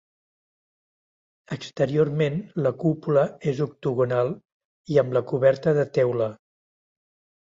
Exteriorment, 1.55 2.39
la 2.67 2.71
cúpula 2.85 3.27
és 3.53 3.61
octogonal 3.69 4.33
i 4.95 4.99
amb 5.03 5.15
la 5.19 5.23
coberta 5.33 5.75
de 5.81 5.85
teula. 5.99 6.31